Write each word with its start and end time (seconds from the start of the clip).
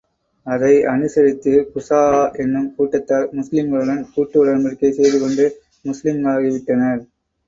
அதை 0.47 0.71
அனுசரித்து 0.85 1.51
குஸாஅ 1.73 2.13
என்னும் 2.35 2.69
கூட்டத்தார், 2.77 3.27
முஸ்லிம்களுடன் 3.39 4.01
கூட்டு 4.15 4.39
உடன்படிக்கை 4.43 4.91
செய்து 4.91 5.19
கொண்டு, 5.19 5.45
முஸ்லிம்களாகி 5.85 6.49
விட்டனர். 6.49 7.03